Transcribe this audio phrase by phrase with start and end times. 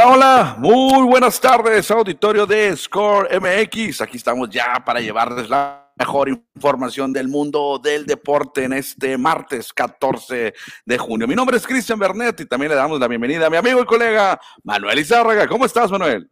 [0.00, 4.00] Hola, hola, muy buenas tardes, auditorio de Score MX.
[4.00, 9.72] Aquí estamos ya para llevarles la mejor información del mundo del deporte en este martes
[9.72, 10.54] 14
[10.86, 11.26] de junio.
[11.26, 13.86] Mi nombre es Cristian Bernet y también le damos la bienvenida a mi amigo y
[13.86, 15.48] colega Manuel Izárraga.
[15.48, 16.30] ¿Cómo estás, Manuel?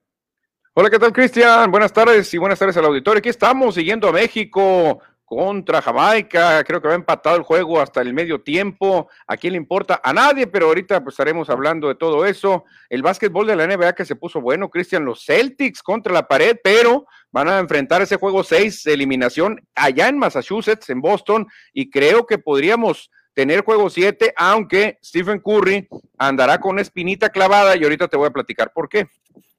[0.73, 1.69] Hola, ¿qué tal, Cristian?
[1.69, 3.19] Buenas tardes y buenas tardes al auditorio.
[3.19, 6.65] Aquí estamos siguiendo a México contra Jamaica.
[6.65, 9.11] Creo que va empatado el juego hasta el medio tiempo.
[9.27, 10.01] ¿A quién le importa?
[10.03, 12.65] A nadie, pero ahorita pues estaremos hablando de todo eso.
[12.89, 16.57] El básquetbol de la NBA que se puso bueno, Cristian, los Celtics contra la pared,
[16.63, 21.91] pero van a enfrentar ese juego 6 de eliminación allá en Massachusetts, en Boston, y
[21.91, 28.09] creo que podríamos tener juego 7, aunque Stephen Curry andará con espinita clavada y ahorita
[28.09, 29.09] te voy a platicar por qué.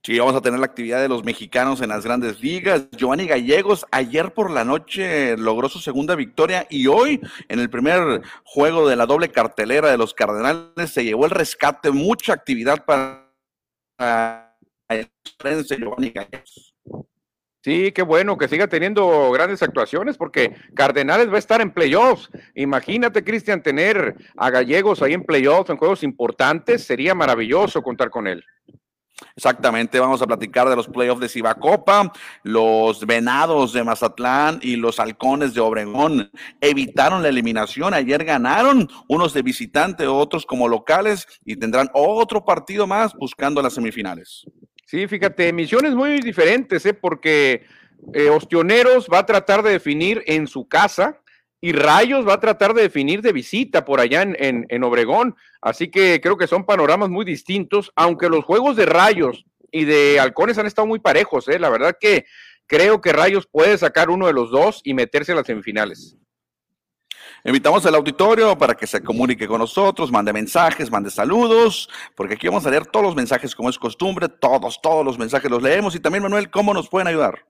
[0.07, 2.90] Sí, vamos a tener la actividad de los mexicanos en las grandes ligas.
[2.91, 7.19] Giovanni Gallegos ayer por la noche logró su segunda victoria y hoy
[7.50, 11.91] en el primer juego de la doble cartelera de los Cardenales se llevó el rescate,
[11.91, 13.28] mucha actividad para
[14.88, 15.09] el
[15.78, 16.74] Giovanni Gallegos.
[17.62, 22.29] Sí, qué bueno que siga teniendo grandes actuaciones porque Cardenales va a estar en playoffs.
[22.56, 28.25] Imagínate, Cristian, tener a Gallegos ahí en playoffs, en juegos importantes, sería maravilloso contar con
[28.25, 28.41] él.
[29.36, 32.12] Exactamente, vamos a platicar de los playoffs de Cibacopa.
[32.44, 37.94] Los Venados de Mazatlán y los Halcones de Obregón evitaron la eliminación.
[37.94, 43.74] Ayer ganaron, unos de visitante, otros como locales, y tendrán otro partido más buscando las
[43.74, 44.46] semifinales.
[44.86, 46.94] Sí, fíjate, misiones muy diferentes, ¿eh?
[46.94, 47.66] porque
[48.14, 51.20] eh, Ostioneros va a tratar de definir en su casa
[51.59, 55.35] y Rayos va a tratar de definir de visita por allá en, en, Obregón.
[55.62, 60.19] Así que creo que son panoramas muy distintos, aunque los juegos de Rayos y de
[60.19, 61.47] Halcones han estado muy parejos.
[61.47, 61.57] ¿eh?
[61.57, 62.25] La verdad que
[62.68, 66.16] creo que Rayos puede sacar uno de los dos y meterse a las semifinales.
[67.44, 72.47] Invitamos al auditorio para que se comunique con nosotros, mande mensajes, mande saludos, porque aquí
[72.47, 75.95] vamos a leer todos los mensajes como es costumbre, todos, todos los mensajes los leemos
[75.95, 77.45] y también, Manuel, ¿cómo nos pueden ayudar?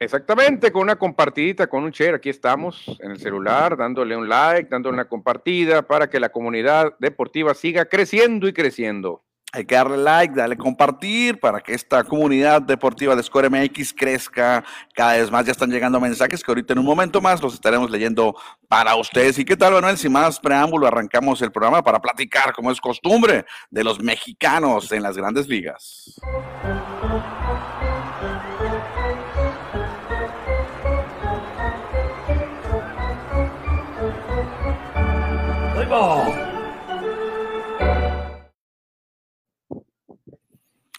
[0.00, 4.68] Exactamente, con una compartidita, con un share, aquí estamos en el celular, dándole un like,
[4.68, 9.22] dándole una compartida para que la comunidad deportiva siga creciendo y creciendo.
[9.54, 14.64] Hay que darle like, darle compartir para que esta comunidad deportiva de Score MX crezca
[14.94, 15.46] cada vez más.
[15.46, 18.34] Ya están llegando mensajes que ahorita en un momento más los estaremos leyendo
[18.66, 19.38] para ustedes.
[19.38, 19.96] ¿Y qué tal, Manuel?
[19.96, 25.04] Sin más preámbulo, arrancamos el programa para platicar, como es costumbre, de los mexicanos en
[25.04, 26.20] las grandes ligas.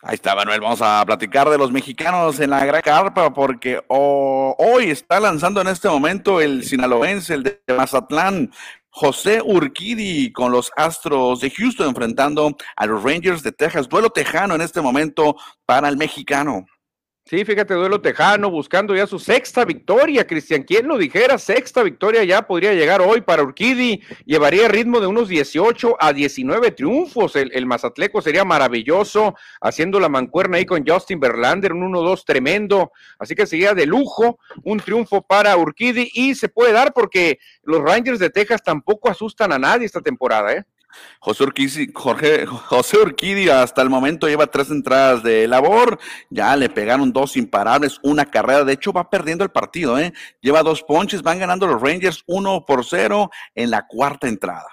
[0.02, 0.62] Ahí está, Manuel.
[0.62, 5.68] Vamos a platicar de los mexicanos en la Gran Carpa porque hoy está lanzando en
[5.68, 8.52] este momento el sinaloense, el de Mazatlán,
[8.90, 13.90] José Urquidi con los Astros de Houston enfrentando a los Rangers de Texas.
[13.90, 16.66] Duelo tejano en este momento para el mexicano.
[17.28, 20.62] Sí, fíjate, duelo tejano, buscando ya su sexta victoria, Cristian.
[20.62, 21.40] ¿Quién lo dijera?
[21.40, 24.04] Sexta victoria ya podría llegar hoy para Urquidi.
[24.28, 27.36] Llevaría ritmo de unos 18 a 19 triunfos.
[27.36, 32.92] El, el Mazatleco sería maravilloso, haciendo la mancuerna ahí con Justin Verlander, un 1-2 tremendo.
[33.18, 37.82] Así que sería de lujo un triunfo para Urquidi y se puede dar porque los
[37.82, 40.64] Rangers de Texas tampoco asustan a nadie esta temporada, ¿eh?
[41.20, 46.00] José Urquidi, Jorge, José Urquidi hasta el momento lleva tres entradas de labor,
[46.30, 50.14] ya le pegaron dos imparables, una carrera, de hecho va perdiendo el partido, ¿eh?
[50.42, 54.68] lleva dos ponches, van ganando los Rangers uno por cero en la cuarta entrada.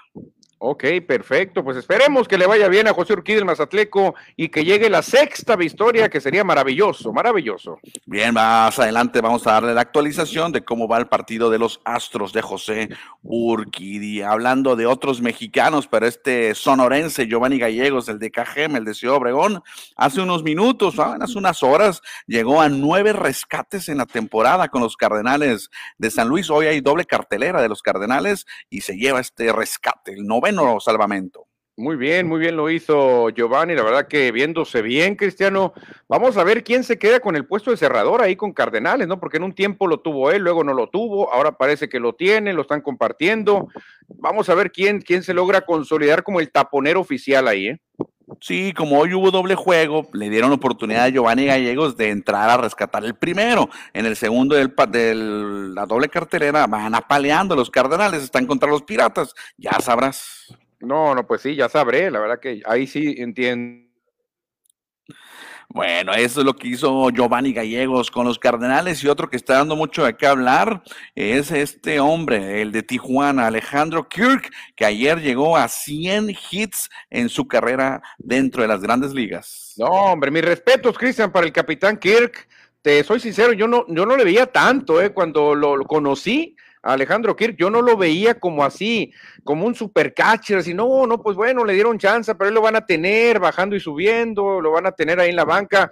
[0.65, 1.61] Ok, perfecto.
[1.61, 5.01] Pues esperemos que le vaya bien a José Urquidi el Mazatleco y que llegue la
[5.01, 7.79] sexta victoria, que sería maravilloso, maravilloso.
[8.05, 11.81] Bien, más adelante vamos a darle la actualización de cómo va el partido de los
[11.83, 12.87] Astros de José
[13.23, 14.21] Urquidi.
[14.21, 19.17] Hablando de otros mexicanos, pero este sonorense Giovanni Gallegos, el de Cajem, el de Ciudad
[19.17, 19.61] Obregón,
[19.97, 24.95] hace unos minutos, hace unas horas, llegó a nueve rescates en la temporada con los
[24.95, 26.49] Cardenales de San Luis.
[26.49, 31.47] Hoy hay doble cartelera de los Cardenales y se lleva este rescate, el noveno salvamento.
[31.75, 35.73] Muy bien, muy bien lo hizo Giovanni, la verdad que viéndose bien, Cristiano.
[36.07, 39.19] Vamos a ver quién se queda con el puesto de cerrador ahí con Cardenales, ¿no?
[39.19, 42.13] Porque en un tiempo lo tuvo él, luego no lo tuvo, ahora parece que lo
[42.13, 43.69] tiene, lo están compartiendo.
[44.07, 47.79] Vamos a ver quién, quién se logra consolidar como el taponero oficial ahí, ¿eh?
[48.39, 52.57] Sí, como hoy hubo doble juego, le dieron oportunidad a Giovanni Gallegos de entrar a
[52.57, 53.69] rescatar el primero.
[53.93, 59.33] En el segundo de la doble cartelera van apaleando los Cardenales, están contra los Piratas,
[59.57, 60.55] ya sabrás.
[60.79, 63.82] No, no, pues sí, ya sabré, la verdad que ahí sí entiendo.
[65.73, 69.55] Bueno, eso es lo que hizo Giovanni Gallegos con los Cardenales y otro que está
[69.55, 70.83] dando mucho de qué hablar
[71.15, 77.27] es este hombre, el de Tijuana, Alejandro Kirk, que ayer llegó a 100 hits en
[77.27, 79.73] su carrera dentro de las grandes ligas.
[79.77, 82.47] No, hombre, mis respetos, Cristian, para el capitán Kirk.
[82.83, 85.11] Te soy sincero, yo no, yo no le veía tanto, ¿eh?
[85.11, 89.13] Cuando lo, lo conocí, Alejandro Kirk, yo no lo veía como así,
[89.43, 92.61] como un super catcher, así, no, no, pues bueno, le dieron chance, pero él lo
[92.61, 95.89] van a tener bajando y subiendo, lo van a tener ahí en la banca.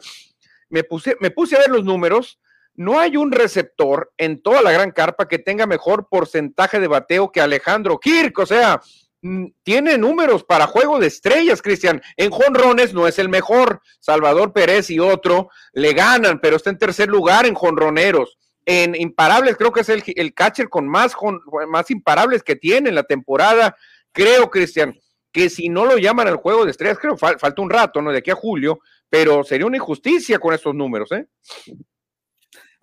[0.70, 2.40] Me puse, me puse a ver los números.
[2.76, 7.32] No hay un receptor en toda la gran carpa que tenga mejor porcentaje de bateo
[7.32, 8.82] que Alejandro Kirk, o sea,
[9.22, 12.02] mm, tiene números para juego de estrellas, Cristian.
[12.18, 13.82] En jonrones no es el mejor.
[14.00, 18.38] Salvador Pérez y otro le ganan, pero está en tercer lugar en jonroneros
[18.72, 22.96] en imparables, creo que es el, catcher con más, con más imparables que tiene en
[22.96, 23.76] la temporada.
[24.14, 24.98] Creo, Cristian,
[25.32, 28.12] que si no lo llaman al juego de estrellas, creo que falta un rato, ¿no?
[28.12, 28.80] De aquí a julio,
[29.10, 31.28] pero sería una injusticia con estos números, ¿eh?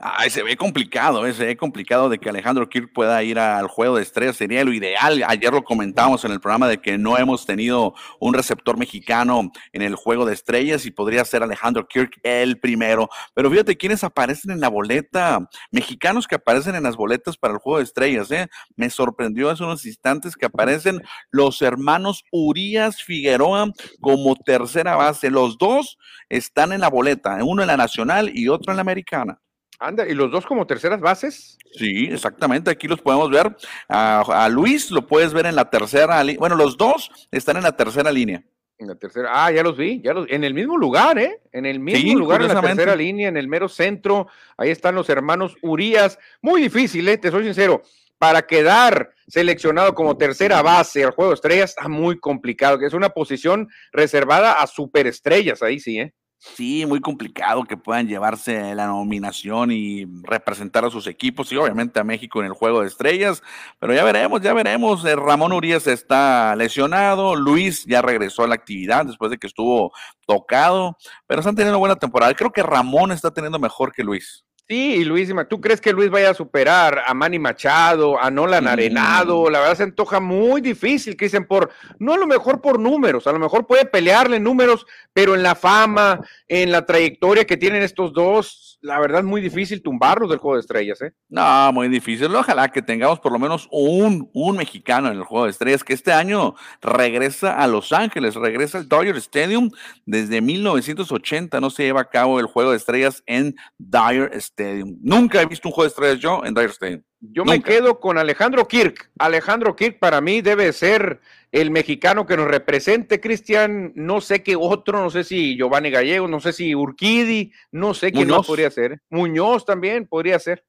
[0.01, 1.33] Ay, se ve complicado, ¿eh?
[1.33, 4.73] se ve complicado de que Alejandro Kirk pueda ir al juego de estrellas, sería lo
[4.73, 5.25] ideal.
[5.27, 9.83] Ayer lo comentamos en el programa de que no hemos tenido un receptor mexicano en
[9.83, 13.09] el juego de estrellas y podría ser Alejandro Kirk el primero.
[13.35, 15.41] Pero fíjate quiénes aparecen en la boleta,
[15.73, 18.31] mexicanos que aparecen en las boletas para el juego de estrellas.
[18.31, 18.47] ¿eh?
[18.77, 21.03] Me sorprendió hace unos instantes que aparecen
[21.33, 25.29] los hermanos Urias Figueroa como tercera base.
[25.29, 25.99] Los dos
[26.29, 29.41] están en la boleta, uno en la nacional y otro en la americana.
[29.81, 31.57] Anda, ¿y los dos como terceras bases?
[31.73, 33.57] Sí, exactamente, aquí los podemos ver.
[33.89, 36.41] A, Luis lo puedes ver en la tercera línea.
[36.41, 38.43] Bueno, los dos están en la tercera línea.
[38.79, 41.41] En la tercera, ah, ya los vi, ya los, en el mismo lugar, ¿eh?
[41.53, 44.29] En el mismo lugar, en la tercera línea, en el mero centro.
[44.57, 46.19] Ahí están los hermanos Urias.
[46.43, 47.19] Muy difícil, ¿eh?
[47.19, 47.83] Te soy sincero.
[48.19, 52.95] Para quedar seleccionado como tercera base al juego de estrellas está muy complicado, que es
[52.95, 56.15] una posición reservada a superestrellas, ahí sí, ¿eh?
[56.41, 61.99] Sí, muy complicado que puedan llevarse la nominación y representar a sus equipos y obviamente
[61.99, 63.43] a México en el juego de estrellas,
[63.81, 65.05] pero ya veremos, ya veremos.
[65.05, 69.93] Eh, Ramón Urias está lesionado, Luis ya regresó a la actividad después de que estuvo
[70.27, 72.33] tocado, pero están teniendo buena temporada.
[72.35, 74.45] Creo que Ramón está teniendo mejor que Luis.
[74.71, 78.69] Sí, y Luis, ¿tú crees que Luis vaya a superar a Manny Machado, a Nolan
[78.69, 79.49] Arenado?
[79.49, 83.27] La verdad se antoja muy difícil, que dicen por, no a lo mejor por números,
[83.27, 87.81] a lo mejor puede pelearle números, pero en la fama, en la trayectoria que tienen
[87.81, 91.13] estos dos, la verdad muy difícil tumbarlos del juego de estrellas, ¿eh?
[91.29, 92.35] No, muy difícil.
[92.35, 95.95] Ojalá que tengamos por lo menos un, un mexicano en el juego de estrellas, que
[95.95, 99.71] este año regresa a Los Ángeles, regresa al Dodger Stadium.
[100.07, 104.97] Desde 1980 no se lleva a cabo el juego de estrellas en Dodger Stadium.
[105.01, 107.03] Nunca he visto un juego de estrellas yo en Dire Stadium.
[107.21, 109.11] Yo me quedo con Alejandro Kirk.
[109.19, 111.21] Alejandro Kirk para mí debe ser
[111.51, 113.93] el mexicano que nos represente, Cristian.
[113.97, 118.13] No sé qué otro, no sé si Giovanni Gallego, no sé si Urquidi, no sé
[118.13, 119.01] quién más podría ser.
[119.11, 120.65] Muñoz también podría ser.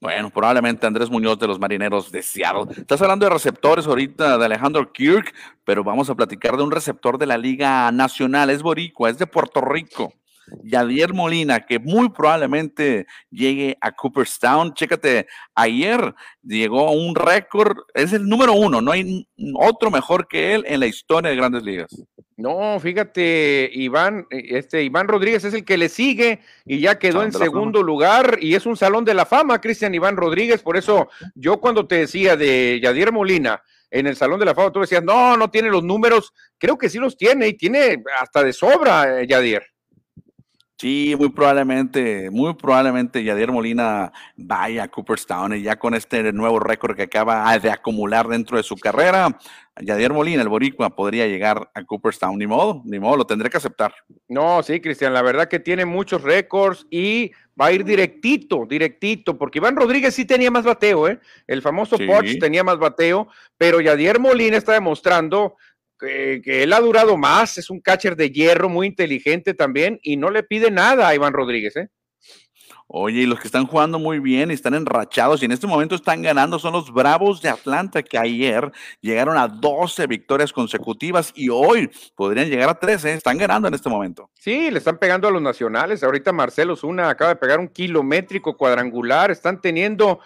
[0.00, 2.74] Bueno, probablemente Andrés Muñoz de los Marineros de Seattle.
[2.76, 5.32] Estás hablando de receptores ahorita de Alejandro Kirk,
[5.64, 8.50] pero vamos a platicar de un receptor de la Liga Nacional.
[8.50, 10.12] Es boricua, es de Puerto Rico.
[10.62, 14.74] Yadier Molina, que muy probablemente llegue a Cooperstown.
[14.74, 20.54] Chécate, ayer llegó a un récord, es el número uno, no hay otro mejor que
[20.54, 21.88] él en la historia de grandes ligas.
[22.36, 27.32] No, fíjate, Iván, este Iván Rodríguez es el que le sigue y ya quedó en
[27.32, 30.62] segundo lugar y es un salón de la fama, Cristian Iván Rodríguez.
[30.62, 34.70] Por eso yo cuando te decía de Yadier Molina en el salón de la fama,
[34.70, 36.34] tú decías, no, no tiene los números.
[36.58, 39.66] Creo que sí los tiene y tiene hasta de sobra, eh, Yadier.
[40.78, 46.60] Sí, muy probablemente, muy probablemente Yadier Molina vaya a Cooperstown y ya con este nuevo
[46.60, 49.38] récord que acaba de acumular dentro de su carrera,
[49.80, 52.38] Yadier Molina, el boricua, podría llegar a Cooperstown.
[52.38, 53.94] Ni modo, ni modo, lo tendré que aceptar.
[54.28, 59.38] No, sí, Cristian, la verdad que tiene muchos récords y va a ir directito, directito,
[59.38, 61.20] porque Iván Rodríguez sí tenía más bateo, ¿eh?
[61.46, 65.56] El famoso Porsche tenía más bateo, pero Yadier Molina está demostrando
[65.98, 70.30] que, él ha durado más, es un catcher de hierro muy inteligente también y no
[70.30, 71.88] le pide nada a Iván Rodríguez, ¿eh?
[72.88, 75.96] Oye, y los que están jugando muy bien y están enrachados y en este momento
[75.96, 81.48] están ganando son los Bravos de Atlanta, que ayer llegaron a 12 victorias consecutivas y
[81.48, 83.14] hoy podrían llegar a 13.
[83.14, 84.30] Están ganando en este momento.
[84.34, 86.04] Sí, le están pegando a los nacionales.
[86.04, 89.32] Ahorita Marcelo Zuna acaba de pegar un kilométrico cuadrangular.
[89.32, 90.20] Están teniendo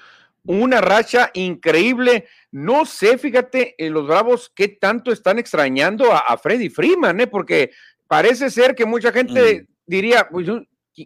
[0.45, 2.27] una racha increíble.
[2.51, 7.27] No sé, fíjate, en los Bravos, qué tanto están extrañando a, Freddy Freeman, ¿eh?
[7.27, 7.71] porque
[8.07, 9.67] parece ser que mucha gente mm.
[9.87, 10.49] diría, pues,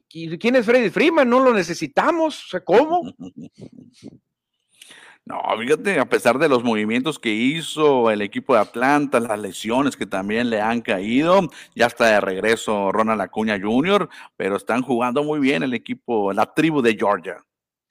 [0.08, 1.28] ¿quién es Freddy Freeman?
[1.28, 3.12] No lo necesitamos, ¿cómo?
[5.26, 9.96] No, fíjate, a pesar de los movimientos que hizo el equipo de Atlanta, las lesiones
[9.96, 15.24] que también le han caído, ya está de regreso Ronald Acuña Jr., pero están jugando
[15.24, 17.38] muy bien el equipo, la tribu de Georgia.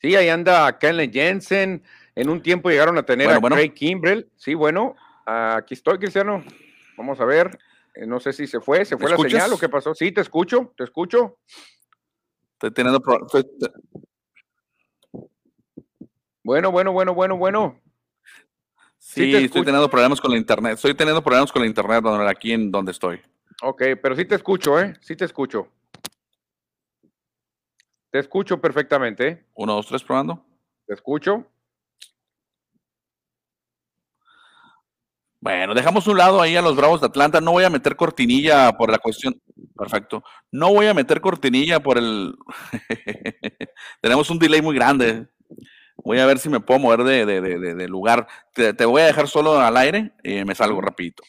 [0.03, 1.81] Sí, ahí anda Kellen Jensen.
[2.13, 4.29] En un tiempo llegaron a tener a Craig Kimbrell.
[4.35, 4.95] Sí, bueno,
[5.25, 6.43] aquí estoy, Cristiano.
[6.97, 7.57] Vamos a ver.
[7.95, 9.95] Eh, no sé si se fue, se fue la señal o qué pasó.
[9.95, 11.37] Sí, te escucho, te escucho.
[12.53, 13.31] Estoy teniendo problemas.
[16.43, 17.79] Bueno, bueno, bueno, bueno, bueno.
[18.97, 20.73] Sí, estoy teniendo problemas con la internet.
[20.73, 23.21] Estoy teniendo problemas con la internet aquí en donde estoy.
[23.61, 24.95] Ok, pero sí te escucho, ¿eh?
[24.99, 25.69] Sí te escucho.
[28.13, 29.47] Te escucho perfectamente.
[29.55, 30.45] Uno, dos, tres, probando.
[30.85, 31.47] Te escucho.
[35.41, 37.41] Bueno, dejamos un lado ahí a los Bravos de Atlanta.
[37.41, 39.41] No voy a meter cortinilla por la cuestión.
[39.75, 40.23] Perfecto.
[40.51, 42.35] No voy a meter cortinilla por el.
[44.01, 45.27] Tenemos un delay muy grande.
[45.97, 48.27] Voy a ver si me puedo mover de, lugar.
[48.53, 51.23] Te, voy a dejar solo al aire y me salgo rapidito.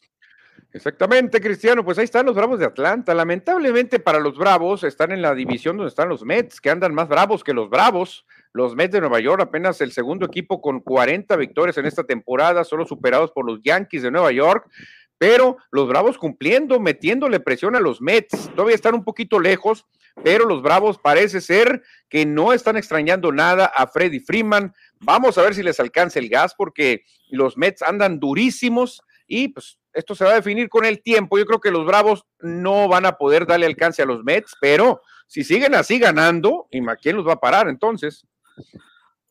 [0.75, 1.85] Exactamente, Cristiano.
[1.85, 3.14] Pues ahí están los Bravos de Atlanta.
[3.14, 7.09] Lamentablemente para los Bravos están en la división donde están los Mets, que andan más
[7.09, 8.26] bravos que los Bravos.
[8.52, 12.64] Los Mets de Nueva York, apenas el segundo equipo con 40 victorias en esta temporada,
[12.64, 14.69] solo superados por los Yankees de Nueva York
[15.16, 18.50] pero los Bravos cumpliendo, metiéndole presión a los Mets.
[18.54, 19.87] Todavía están un poquito lejos,
[20.23, 24.75] pero los Bravos parece ser que no están extrañando nada a Freddy Freeman.
[25.00, 29.78] Vamos a ver si les alcanza el gas porque los Mets andan durísimos y pues
[29.94, 31.38] esto se va a definir con el tiempo.
[31.38, 35.00] Yo creo que los Bravos no van a poder darle alcance a los Mets, pero
[35.26, 38.26] si siguen así ganando, ¿y quién los va a parar entonces?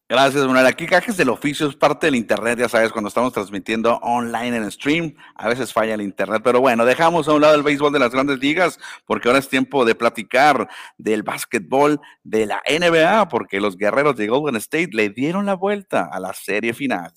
[0.09, 0.67] Gracias, Manuel.
[0.67, 4.69] Aquí Cajes del Oficio es parte del Internet, ya sabes, cuando estamos transmitiendo online en
[4.69, 7.99] stream, a veces falla el Internet, pero bueno, dejamos a un lado el béisbol de
[7.99, 10.67] las grandes ligas, porque ahora es tiempo de platicar
[10.97, 16.09] del básquetbol de la NBA, porque los guerreros de Golden State le dieron la vuelta
[16.11, 17.11] a la serie final.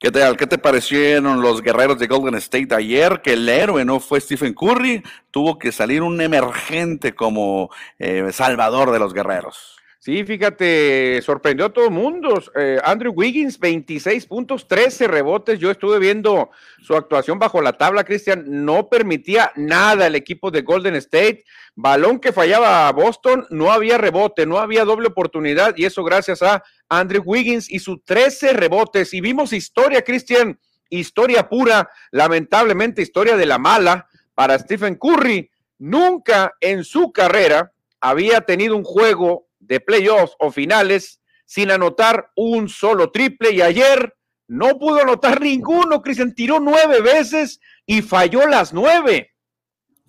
[0.00, 0.36] ¿Qué tal?
[0.36, 3.20] ¿Qué te parecieron los guerreros de Golden State ayer?
[3.20, 5.02] Que el héroe no fue Stephen Curry,
[5.32, 9.77] tuvo que salir un emergente como eh, salvador de los guerreros.
[10.08, 12.42] Sí, fíjate, sorprendió a todo el mundo.
[12.56, 15.58] Eh, Andrew Wiggins, 26 puntos, 13 rebotes.
[15.58, 16.48] Yo estuve viendo
[16.80, 18.64] su actuación bajo la tabla, Cristian.
[18.64, 21.44] No permitía nada el equipo de Golden State.
[21.74, 25.74] Balón que fallaba a Boston, no había rebote, no había doble oportunidad.
[25.76, 29.12] Y eso gracias a Andrew Wiggins y sus 13 rebotes.
[29.12, 35.50] Y vimos historia, Cristian, historia pura, lamentablemente historia de la mala para Stephen Curry.
[35.78, 42.68] Nunca en su carrera había tenido un juego de playoffs o finales sin anotar un
[42.68, 44.14] solo triple y ayer
[44.48, 46.02] no pudo anotar ninguno.
[46.02, 49.34] Cristian tiró nueve veces y falló las nueve.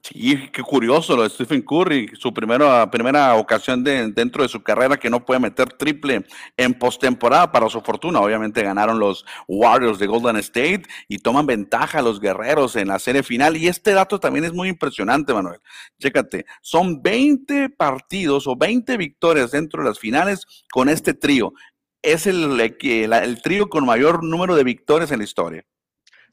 [0.04, 4.62] Sí, qué curioso lo de Stephen Curry, su primera, primera ocasión de, dentro de su
[4.62, 6.26] carrera que no puede meter triple
[6.58, 8.22] en postemporada para su fortuna.
[8.22, 13.00] Obviamente ganaron los Warriors de Golden State y toman ventaja a los guerreros en la
[13.00, 13.58] serie final.
[13.58, 15.60] Y este dato también es muy impresionante, Manuel.
[16.00, 21.54] Chécate, son 20 partidos o 20 victorias dentro de las finales con este trío.
[22.02, 25.66] Es el, el, trío con mayor número de victorias en la historia.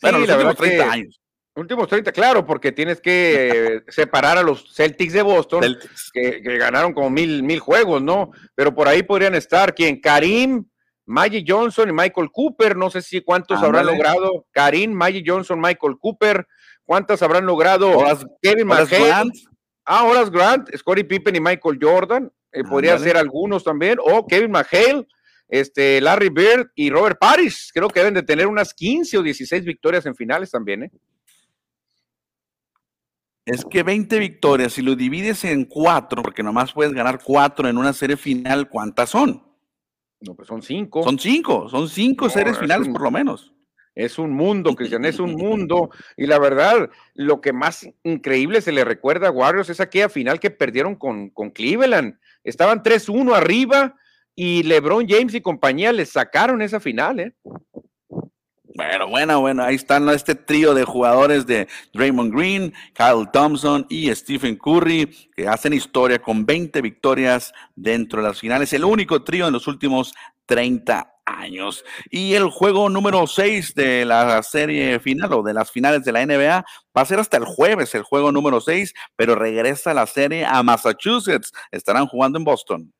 [0.00, 1.20] Bueno, los últimos 30 años.
[1.56, 5.76] Últimos 30, claro, porque tienes que separar a los Celtics de Boston,
[6.12, 8.30] Que, ganaron como mil, mil juegos, ¿no?
[8.54, 9.98] Pero por ahí podrían estar, ¿quién?
[9.98, 10.66] Karim,
[11.06, 14.46] Maggie Johnson y Michael Cooper, no sé si cuántos habrán logrado.
[14.52, 16.46] Karim, Maggie Johnson, Michael Cooper,
[16.84, 18.04] ¿cuántas habrán logrado?
[18.42, 19.30] Kevin McHale.
[19.86, 24.50] Ah, Horace Grant, Scottie Pippen y Michael Jordan, eh, podría ser algunos también, o Kevin
[24.50, 25.06] McHale,
[25.48, 29.64] este, Larry Bird y Robert Paris, creo que deben de tener unas 15 o 16
[29.64, 30.90] victorias en finales también, ¿eh?
[33.46, 37.78] Es que 20 victorias, si lo divides en cuatro, porque nomás puedes ganar cuatro en
[37.78, 39.40] una serie final, ¿cuántas son?
[40.20, 41.04] No, pues son cinco.
[41.04, 43.52] Son cinco, son cinco series finales por lo menos.
[43.94, 45.90] Es un mundo, Cristian, es un mundo.
[46.16, 50.40] Y la verdad, lo que más increíble se le recuerda a Warriors es aquella final
[50.40, 52.18] que perdieron con, con Cleveland.
[52.42, 53.94] Estaban 3-1 arriba
[54.34, 57.32] y LeBron James y compañía les sacaron esa final, ¿eh?
[58.76, 64.14] Bueno, bueno, bueno, ahí están este trío de jugadores de Draymond Green, Kyle Thompson y
[64.14, 69.46] Stephen Curry, que hacen historia con 20 victorias dentro de las finales, el único trío
[69.46, 70.12] en los últimos
[70.44, 71.86] 30 años.
[72.10, 76.26] Y el juego número 6 de la serie final o de las finales de la
[76.26, 76.62] NBA
[76.94, 80.62] va a ser hasta el jueves, el juego número 6, pero regresa la serie a
[80.62, 81.50] Massachusetts.
[81.70, 82.92] Estarán jugando en Boston.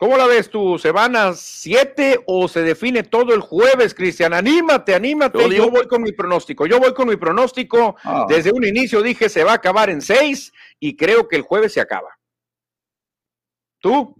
[0.00, 0.78] ¿Cómo la ves tú?
[0.78, 4.32] ¿Se van a siete o se define todo el jueves, Cristian?
[4.32, 5.54] Anímate, anímate.
[5.54, 6.64] Yo, voy con mi pronóstico.
[6.64, 7.96] Yo voy con mi pronóstico.
[8.02, 8.24] Ah.
[8.26, 11.74] Desde un inicio dije se va a acabar en seis y creo que el jueves
[11.74, 12.18] se acaba.
[13.78, 14.16] ¿Tú?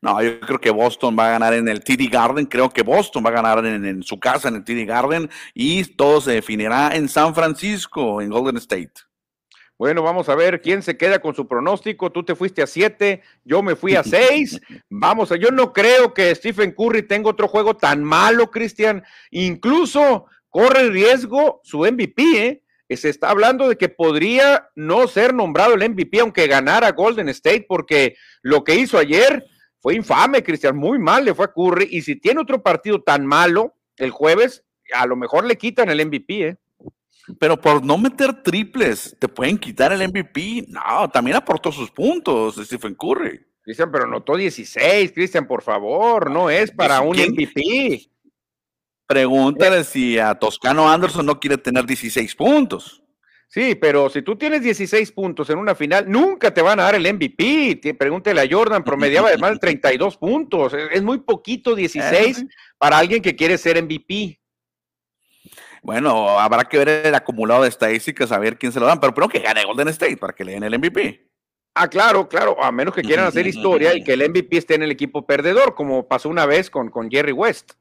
[0.00, 2.46] No, yo creo que Boston va a ganar en el TD Garden.
[2.46, 5.84] Creo que Boston va a ganar en, en su casa, en el TD Garden, y
[5.84, 9.09] todo se definirá en San Francisco, en Golden State.
[9.80, 12.12] Bueno, vamos a ver quién se queda con su pronóstico.
[12.12, 14.60] Tú te fuiste a siete, yo me fui a seis.
[14.90, 19.02] Vamos a, yo no creo que Stephen Curry tenga otro juego tan malo, Cristian.
[19.30, 22.62] Incluso corre el riesgo su MVP, ¿eh?
[22.94, 27.64] Se está hablando de que podría no ser nombrado el MVP aunque ganara Golden State,
[27.66, 29.46] porque lo que hizo ayer
[29.78, 30.76] fue infame, Cristian.
[30.76, 31.88] Muy mal le fue a Curry.
[31.90, 36.04] Y si tiene otro partido tan malo el jueves, a lo mejor le quitan el
[36.04, 36.56] MVP, ¿eh?
[37.38, 40.66] Pero por no meter triples, ¿te pueden quitar el MVP?
[40.68, 43.40] No, también aportó sus puntos Stephen Curry.
[43.62, 48.10] Cristian, pero notó 16, Cristian, por favor, no es para un MVP.
[49.06, 53.02] Pregúntale si a Toscano Anderson no quiere tener 16 puntos.
[53.48, 56.94] Sí, pero si tú tienes 16 puntos en una final, nunca te van a dar
[56.94, 57.94] el MVP.
[57.98, 60.72] Pregúntale a Jordan, promediaba de más de 32 puntos.
[60.92, 62.46] Es muy poquito 16 eh,
[62.78, 64.39] para alguien que quiere ser MVP.
[65.82, 69.14] Bueno, habrá que ver el acumulado de estadísticas, a ver quién se lo dan, pero
[69.14, 71.26] primero que gane Golden State para que le den el MVP.
[71.74, 74.82] Ah, claro, claro, a menos que quieran hacer historia y que el MVP esté en
[74.82, 77.72] el equipo perdedor, como pasó una vez con, con Jerry West.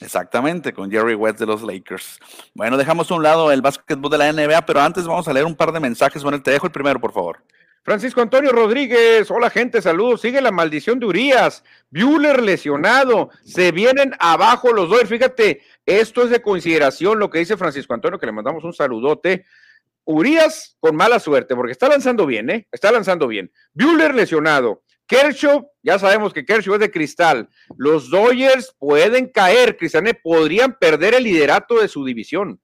[0.00, 2.18] Exactamente, con Jerry West de los Lakers.
[2.54, 5.46] Bueno, dejamos a un lado el básquetbol de la NBA, pero antes vamos a leer
[5.46, 6.22] un par de mensajes.
[6.22, 7.42] Bueno, te dejo el primero, por favor.
[7.84, 10.22] Francisco Antonio Rodríguez, hola gente, saludos.
[10.22, 11.62] Sigue la maldición de Urias.
[11.90, 13.28] Bueller lesionado.
[13.44, 15.06] Se vienen abajo los dos.
[15.06, 19.44] Fíjate, esto es de consideración lo que dice Francisco Antonio, que le mandamos un saludote.
[20.04, 22.66] Urias con mala suerte, porque está lanzando bien, ¿eh?
[22.72, 23.52] Está lanzando bien.
[23.74, 24.82] Bueller lesionado.
[25.06, 27.50] Kershaw, ya sabemos que Kershaw es de cristal.
[27.76, 32.58] Los Dodgers pueden caer, Cristiane, podrían perder el liderato de su división.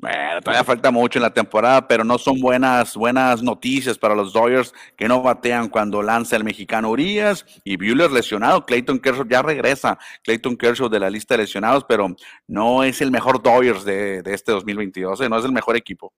[0.00, 4.32] Bueno, todavía falta mucho en la temporada, pero no son buenas, buenas noticias para los
[4.32, 8.64] Dodgers que no batean cuando lanza el mexicano Urias y Buehler lesionado.
[8.64, 9.98] Clayton Kershaw ya regresa.
[10.24, 14.32] Clayton Kershaw de la lista de lesionados, pero no es el mejor Dodgers de, de
[14.32, 15.28] este 2022, ¿eh?
[15.28, 16.14] no es el mejor equipo.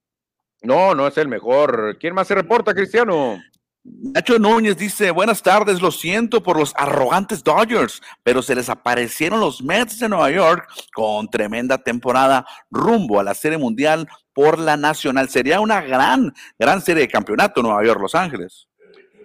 [0.62, 1.96] No, no es el mejor.
[1.98, 3.42] ¿Quién más se reporta, Cristiano?
[3.84, 9.40] Nacho Núñez dice, buenas tardes, lo siento por los arrogantes Dodgers, pero se les aparecieron
[9.40, 14.76] los Mets de Nueva York con tremenda temporada rumbo a la Serie Mundial por la
[14.76, 15.28] Nacional.
[15.28, 18.68] Sería una gran, gran serie de campeonato Nueva York-Los Ángeles.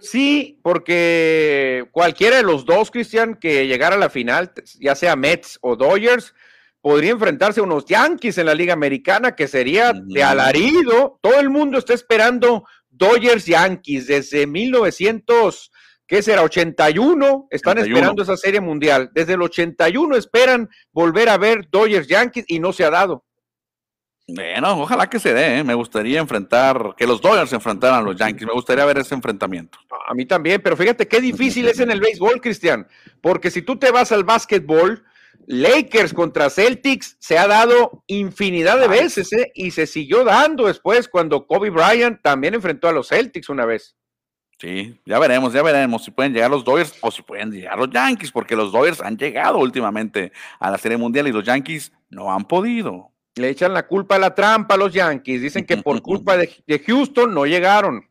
[0.02, 5.60] Sí, porque cualquiera de los dos, Cristian, que llegara a la final, ya sea Mets
[5.62, 6.34] o Dodgers,
[6.82, 11.20] podría enfrentarse a unos Yankees en la Liga Americana, que sería de alarido.
[11.22, 12.65] Todo el mundo está esperando
[12.98, 15.72] Dodgers Yankees desde 1900,
[16.08, 16.44] ¿qué será?
[16.44, 19.12] 81, están esperando esa serie mundial.
[19.14, 23.24] Desde el 81 esperan volver a ver Dodgers Yankees y no se ha dado.
[24.30, 25.60] Bueno, ojalá que se dé.
[25.60, 25.64] ¿eh?
[25.64, 28.46] Me gustaría enfrentar, que los Dodgers se enfrentaran a los Yankees.
[28.46, 29.80] Me gustaría ver ese enfrentamiento.
[30.06, 32.88] A mí también, pero fíjate qué difícil es en el béisbol, Cristian.
[33.22, 35.06] Porque si tú te vas al básquetbol,
[35.50, 39.50] Lakers contra Celtics se ha dado infinidad de veces ¿eh?
[39.56, 43.96] y se siguió dando después cuando Kobe Bryant también enfrentó a los Celtics una vez.
[44.60, 47.90] Sí, ya veremos, ya veremos si pueden llegar los Dodgers o si pueden llegar los
[47.90, 52.34] Yankees, porque los Dodgers han llegado últimamente a la Serie Mundial y los Yankees no
[52.34, 53.14] han podido.
[53.36, 56.84] Le echan la culpa a la trampa a los Yankees, dicen que por culpa de
[56.86, 58.07] Houston no llegaron.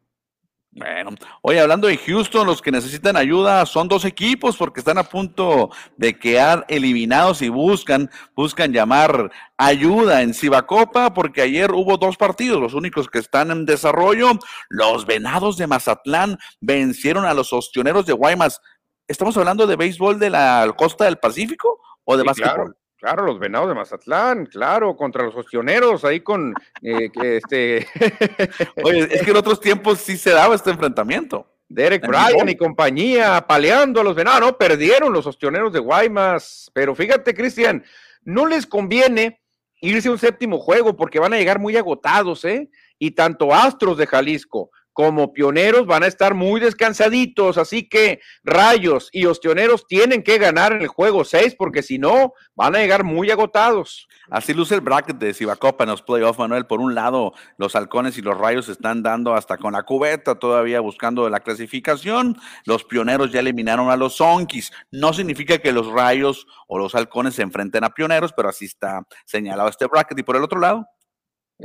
[0.79, 5.05] Bueno, oye, hablando de Houston, los que necesitan ayuda son dos equipos porque están a
[5.05, 12.19] punto de quedar eliminados y buscan, buscan llamar ayuda en Cibacopa porque ayer hubo dos
[12.19, 14.33] partidos, los únicos que están en desarrollo.
[14.69, 18.61] Los Venados de Mazatlán vencieron a los Ostioneros de Guaymas.
[19.09, 22.55] ¿Estamos hablando de béisbol de la costa del Pacífico o de básquetbol?
[22.55, 22.75] Claro,
[23.15, 27.87] los venados de Mazatlán, claro, contra los ostioneros, ahí con eh, este.
[28.83, 31.47] Oye, es que en otros tiempos sí se daba este enfrentamiento.
[31.69, 36.95] Derek Bryan y compañía paleando a los venados, no, perdieron los ostioneros de Guaymas, pero
[36.95, 37.85] fíjate, Cristian,
[38.23, 39.41] no les conviene
[39.81, 42.71] irse a un séptimo juego porque van a llegar muy agotados, ¿eh?
[42.99, 49.11] Y tanto Astros de Jalisco como pioneros van a estar muy descansaditos, así que Rayos
[49.13, 53.05] y Ostioneros tienen que ganar en el juego 6 porque si no van a llegar
[53.05, 54.09] muy agotados.
[54.31, 56.65] Así luce el bracket de Cibacopa en los playoffs, Manuel.
[56.65, 60.81] Por un lado, los halcones y los rayos están dando hasta con la cubeta, todavía
[60.81, 62.39] buscando la clasificación.
[62.65, 64.73] Los pioneros ya eliminaron a los Zonkis.
[64.91, 69.03] No significa que los rayos o los halcones se enfrenten a pioneros, pero así está
[69.27, 70.19] señalado este bracket.
[70.19, 70.89] Y por el otro lado,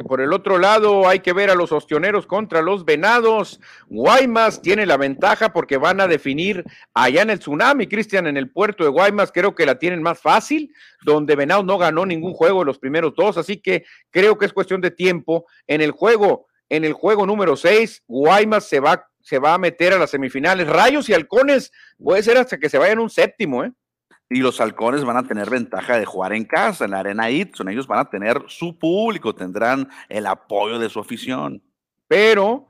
[0.07, 3.59] Por el otro lado, hay que ver a los ostioneros contra los venados.
[3.87, 8.49] Guaymas tiene la ventaja porque van a definir allá en el tsunami, Cristian, en el
[8.49, 10.73] puerto de Guaymas, creo que la tienen más fácil,
[11.03, 14.79] donde Venados no ganó ningún juego los primeros dos, así que creo que es cuestión
[14.79, 15.45] de tiempo.
[15.67, 19.91] En el juego, en el juego número 6, Guaymas se va, se va a meter
[19.91, 20.69] a las semifinales.
[20.69, 23.73] Rayos y halcones, puede ser hasta que se vayan un séptimo, ¿eh?
[24.33, 27.67] Y los halcones van a tener ventaja de jugar en casa, en la arena Itson.
[27.67, 31.61] Ellos van a tener su público, tendrán el apoyo de su afición.
[32.07, 32.69] Pero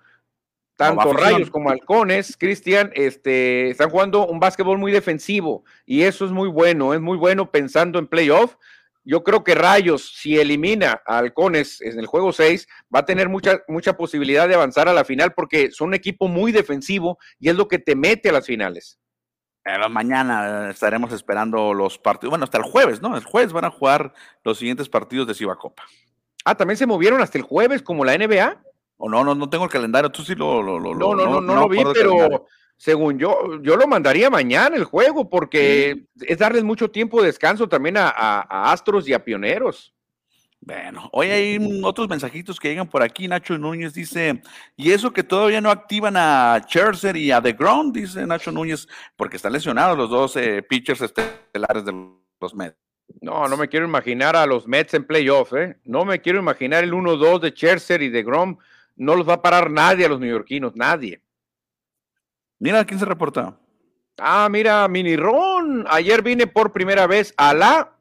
[0.76, 6.32] tanto Rayos como Halcones, Cristian, este, están jugando un básquetbol muy defensivo y eso es
[6.32, 8.56] muy bueno, es muy bueno pensando en playoff.
[9.04, 13.30] Yo creo que Rayos, si elimina a Halcones en el juego 6, va a tener
[13.30, 17.50] mucha, mucha posibilidad de avanzar a la final porque son un equipo muy defensivo y
[17.50, 18.98] es lo que te mete a las finales.
[19.90, 22.32] Mañana estaremos esperando los partidos.
[22.32, 23.16] Bueno, hasta el jueves, ¿no?
[23.16, 25.84] El jueves van a jugar los siguientes partidos de Cibacopa.
[26.44, 28.62] Ah, también se movieron hasta el jueves, como la NBA.
[28.98, 30.10] O no, no, no tengo el calendario.
[30.10, 30.64] Tú sí lo.
[30.64, 34.86] lo, no, no, no, no, lo vi, pero según yo, yo lo mandaría mañana el
[34.86, 39.94] juego, porque es darles mucho tiempo de descanso también a, a Astros y a Pioneros.
[40.64, 43.28] Bueno, hoy hay otros mensajitos que llegan por aquí.
[43.28, 44.44] Nacho Núñez dice,
[44.78, 48.88] y eso que todavía no activan a Scherzer y a The Ground, dice Nacho Núñez,
[49.16, 51.94] porque están lesionados los dos eh, pitchers estelares de
[52.40, 52.78] los Mets.
[53.22, 55.78] No, no me quiero imaginar a los Mets en playoff, ¿eh?
[55.84, 58.58] No me quiero imaginar el 1-2 de Scherzer y de Grom.
[58.96, 61.22] No los va a parar nadie a los neoyorquinos, nadie.
[62.60, 63.58] Mira, ¿quién se reporta?
[64.20, 65.86] Ah, mira, Mini Ron.
[65.90, 67.98] Ayer vine por primera vez a la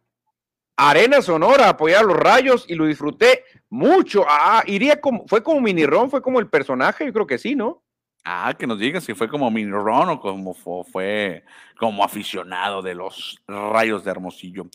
[0.89, 4.25] Arena Sonora apoyar a los rayos y lo disfruté mucho.
[4.27, 7.55] Ah, iría como, fue como mini ron, fue como el personaje, yo creo que sí,
[7.55, 7.83] ¿no?
[8.25, 11.45] Ah, que nos digas si fue como mini ron o como fue,
[11.79, 14.69] como aficionado de los rayos de Hermosillo.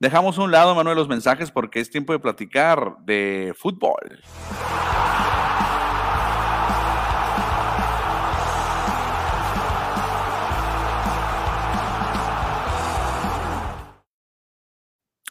[0.00, 4.20] Dejamos a un lado, Manuel, los mensajes porque es tiempo de platicar de fútbol.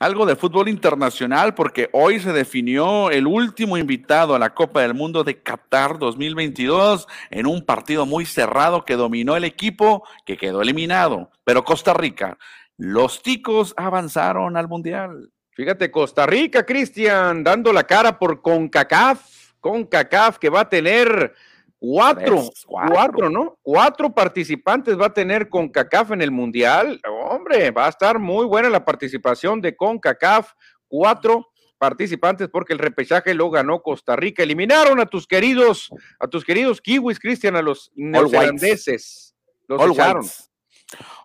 [0.01, 4.95] Algo de fútbol internacional porque hoy se definió el último invitado a la Copa del
[4.95, 10.63] Mundo de Qatar 2022 en un partido muy cerrado que dominó el equipo que quedó
[10.63, 11.29] eliminado.
[11.43, 12.39] Pero Costa Rica,
[12.77, 15.29] los ticos avanzaron al Mundial.
[15.51, 19.21] Fíjate, Costa Rica, Cristian, dando la cara por CONCACAF,
[19.59, 21.35] CONCACAF que va a tener
[21.83, 23.57] Cuatro, cuatro, ¿no?
[23.63, 27.01] Cuatro participantes va a tener CONCACAF en el Mundial.
[27.27, 30.51] Hombre, va a estar muy buena la participación de CONCACAF.
[30.87, 31.47] Cuatro
[31.79, 34.43] participantes porque el repechaje lo ganó Costa Rica.
[34.43, 35.89] Eliminaron a tus queridos,
[36.19, 39.33] a tus queridos kiwis, Cristian, a los neozelandeses.
[39.67, 40.23] Los echaron.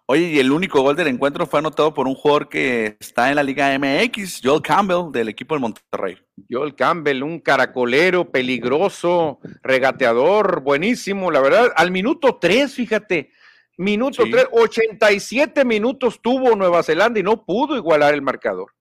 [0.09, 3.35] Oye, y el único gol del encuentro fue anotado por un jugador que está en
[3.35, 6.17] la Liga MX, Joel Campbell, del equipo del Monterrey.
[6.49, 11.73] Joel Campbell, un caracolero peligroso, regateador, buenísimo, la verdad.
[11.75, 13.33] Al minuto 3, fíjate,
[13.79, 18.73] minuto 3, 87 minutos tuvo Nueva Zelanda y no pudo igualar el marcador.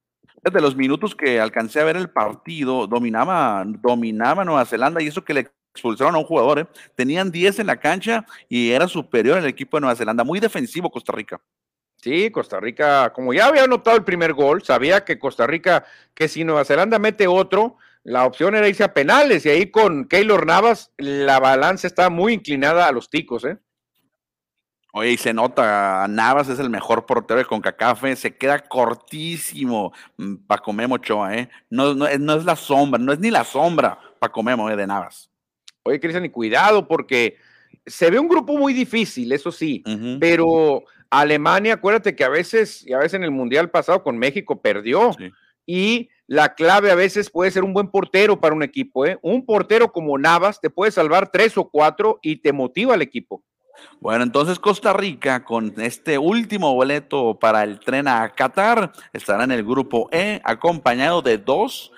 [0.44, 5.26] De los minutos que alcancé a ver el partido, dominaba, dominaba Nueva Zelanda y eso
[5.26, 6.68] que le expulsaron a un jugador, ¿eh?
[6.96, 10.90] tenían 10 en la cancha y era superior el equipo de Nueva Zelanda, muy defensivo
[10.90, 11.42] Costa Rica.
[11.98, 16.28] Sí, Costa Rica, como ya había anotado el primer gol, sabía que Costa Rica, que
[16.28, 20.46] si Nueva Zelanda mete otro, la opción era irse a penales y ahí con Keylor
[20.46, 23.58] Navas la balanza está muy inclinada a los ticos, ¿eh?
[24.98, 28.16] Oye, y se nota, Navas es el mejor portero de CONCACAF, ¿eh?
[28.16, 31.50] se queda cortísimo mm, Paco Memo Ochoa, ¿eh?
[31.70, 34.78] No, no, no, es la sombra, no es ni la sombra Paco Memo ¿eh?
[34.78, 35.30] de Navas.
[35.86, 37.38] Oye, Cristian, y cuidado porque
[37.86, 39.84] se ve un grupo muy difícil, eso sí,
[40.20, 44.62] pero Alemania, acuérdate que a veces, y a veces en el Mundial pasado con México
[44.62, 45.12] perdió.
[45.68, 49.18] Y la clave a veces puede ser un buen portero para un equipo, ¿eh?
[49.22, 53.44] Un portero como Navas te puede salvar tres o cuatro y te motiva al equipo.
[54.00, 59.52] Bueno, entonces Costa Rica con este último boleto para el tren a Qatar estará en
[59.52, 61.92] el grupo E acompañado de dos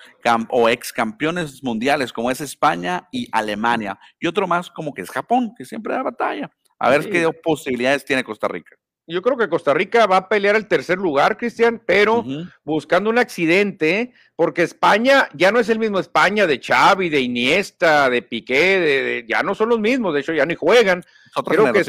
[0.50, 5.10] o ex campeones mundiales como es España y Alemania y otro más como que es
[5.10, 6.50] Japón, que siempre da batalla.
[6.78, 8.77] A ver qué posibilidades tiene Costa Rica.
[9.10, 12.24] Yo creo que Costa Rica va a pelear el tercer lugar, Cristian, pero
[12.62, 18.10] buscando un accidente, porque España ya no es el mismo España de Xavi, de Iniesta,
[18.10, 21.02] de Piqué, de, ya no son los mismos, de hecho ya ni juegan.
[21.42, 21.84] creo que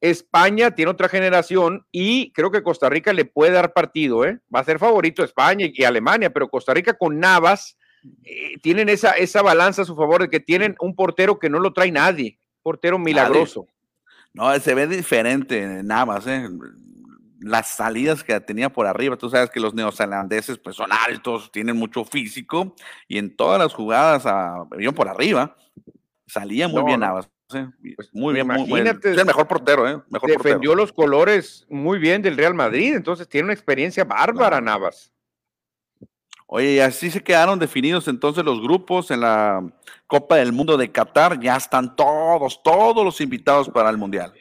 [0.00, 4.40] España, tiene otra generación y creo que Costa Rica le puede dar partido, ¿eh?
[4.52, 7.78] Va a ser favorito España y, Alemania, pero Costa Rica con Navas
[8.24, 11.60] eh, tienen esa, esa balanza a su favor de que tienen un portero que no
[11.60, 13.68] lo trae nadie, portero milagroso.
[14.34, 16.48] No, se ve diferente Navas, ¿eh?
[17.42, 19.16] las salidas que tenía por arriba.
[19.16, 22.74] Tú sabes que los neozelandeses pues son altos, tienen mucho físico
[23.08, 24.64] y en todas las jugadas a,
[24.94, 25.56] por arriba.
[26.26, 27.28] Salía muy bien Navas.
[27.48, 28.86] Pues, muy bien, muy bien.
[28.86, 30.00] Es el mejor portero, ¿eh?
[30.08, 35.11] Mejor defendió los colores muy bien del Real Madrid, entonces tiene una experiencia bárbara, Navas.
[36.54, 39.66] Oye, y así se quedaron definidos entonces los grupos en la
[40.06, 41.40] Copa del Mundo de Qatar.
[41.40, 44.34] Ya están todos, todos los invitados para el Mundial.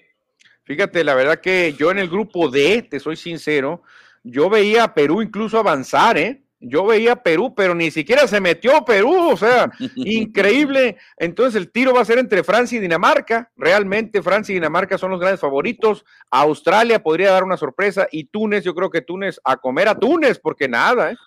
[0.65, 3.81] Fíjate, la verdad que yo en el grupo D, te soy sincero,
[4.23, 6.43] yo veía a Perú incluso avanzar, ¿eh?
[6.59, 10.97] Yo veía a Perú, pero ni siquiera se metió Perú, o sea, increíble.
[11.15, 13.49] Entonces el tiro va a ser entre Francia y Dinamarca.
[13.55, 16.03] Realmente Francia y Dinamarca son los grandes favoritos.
[16.29, 20.39] Australia podría dar una sorpresa y Túnez, yo creo que Túnez a comer a Túnez,
[20.39, 21.17] porque nada, ¿eh?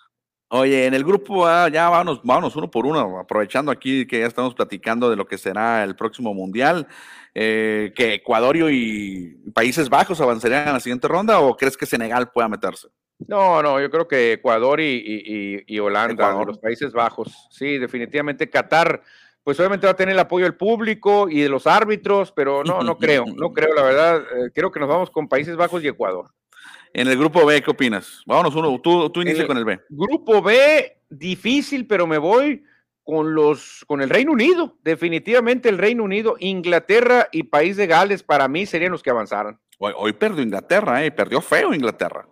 [0.49, 4.27] Oye, en el grupo A, ya vámonos, vámonos uno por uno, aprovechando aquí que ya
[4.27, 6.87] estamos platicando de lo que será el próximo Mundial,
[7.33, 12.31] eh, que Ecuador y Países Bajos avanzarían a la siguiente ronda o crees que Senegal
[12.31, 12.89] pueda meterse?
[13.27, 19.01] No, no, yo creo que Ecuador y, Holanda, los Países Bajos, sí, definitivamente Qatar,
[19.43, 22.81] pues obviamente va a tener el apoyo del público y de los árbitros, pero no,
[22.81, 25.87] no creo, no creo, la verdad, eh, creo que nos vamos con Países Bajos y
[25.87, 26.31] Ecuador.
[26.97, 28.23] En el grupo B, ¿qué opinas?
[28.25, 29.81] Vámonos uno, tú, tú inicia con el B.
[29.89, 32.63] Grupo B, difícil, pero me voy
[33.03, 34.77] con los con el Reino Unido.
[34.81, 39.59] Definitivamente el Reino Unido, Inglaterra y País de Gales para mí serían los que avanzaran.
[39.77, 42.29] Hoy, hoy perdió Inglaterra, eh, perdió feo Inglaterra.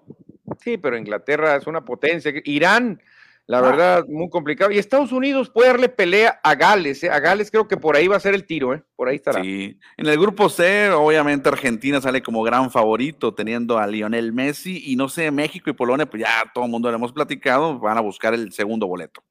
[0.62, 2.32] Sí, pero Inglaterra es una potencia.
[2.46, 3.02] Irán
[3.46, 4.72] la verdad, muy complicado.
[4.72, 7.04] Y Estados Unidos puede darle pelea a Gales.
[7.04, 7.10] ¿eh?
[7.10, 8.84] A Gales creo que por ahí va a ser el tiro, ¿eh?
[8.96, 9.42] Por ahí estará.
[9.42, 9.78] Sí.
[9.98, 14.82] En el grupo C, obviamente Argentina sale como gran favorito, teniendo a Lionel Messi.
[14.86, 17.98] Y no sé, México y Polonia, pues ya todo el mundo lo hemos platicado, van
[17.98, 19.22] a buscar el segundo boleto.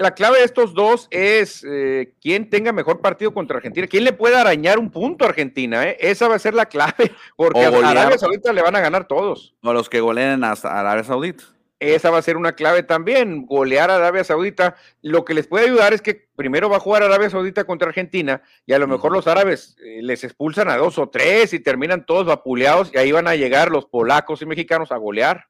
[0.00, 4.12] La clave de estos dos es eh, quién tenga mejor partido contra Argentina, quién le
[4.12, 5.96] puede arañar un punto a Argentina, ¿eh?
[5.98, 9.56] esa va a ser la clave, porque a Arabia Saudita le van a ganar todos.
[9.60, 11.42] O los que goleen a Arabia Saudita.
[11.80, 14.74] Esa va a ser una clave también, golear a Arabia Saudita.
[15.00, 18.42] Lo que les puede ayudar es que primero va a jugar Arabia Saudita contra Argentina
[18.66, 22.04] y a lo mejor los árabes eh, les expulsan a dos o tres y terminan
[22.04, 25.46] todos vapuleados y ahí van a llegar los polacos y mexicanos a golear.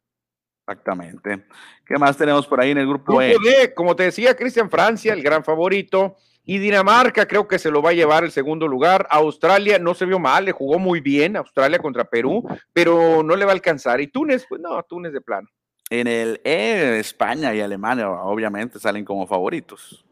[0.66, 1.46] Exactamente.
[1.86, 3.34] ¿Qué más tenemos por ahí en el grupo, e?
[3.42, 3.72] D?
[3.72, 6.16] Como te decía, Cristian Francia, el gran favorito.
[6.44, 9.06] Y Dinamarca creo que se lo va a llevar el segundo lugar.
[9.10, 13.46] Australia no se vio mal, le jugó muy bien Australia contra Perú, pero no le
[13.46, 14.00] va a alcanzar.
[14.00, 15.48] Y Túnez, pues no, Túnez de plano.
[15.90, 20.04] En el E, España y Alemania obviamente salen como favoritos.